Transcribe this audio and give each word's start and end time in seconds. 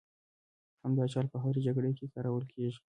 همدا 0.83 1.05
چل 1.13 1.25
په 1.33 1.37
هرې 1.43 1.59
جګړې 1.67 1.91
کې 1.97 2.11
کارول 2.13 2.43
کېږي. 2.53 2.79